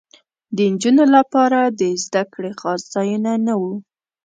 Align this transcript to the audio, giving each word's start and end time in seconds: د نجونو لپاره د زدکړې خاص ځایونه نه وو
د 0.55 0.57
نجونو 0.71 1.03
لپاره 1.15 1.59
د 1.79 1.81
زدکړې 2.03 2.51
خاص 2.59 2.81
ځایونه 2.93 3.31
نه 3.45 3.53
وو 3.61 3.73